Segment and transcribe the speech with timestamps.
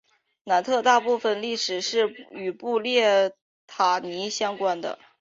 [0.45, 3.35] 南特大部分历史是与布列
[3.67, 4.97] 塔尼相关的。